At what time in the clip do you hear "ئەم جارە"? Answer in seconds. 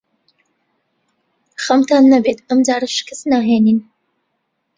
2.47-2.89